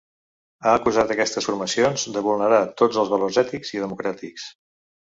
[0.63, 4.53] Ha acusat aquestes formacions de vulnerar tots els valors ètics i democràtics.